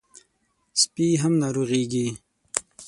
[0.81, 2.07] سپي هم ناروغېږي.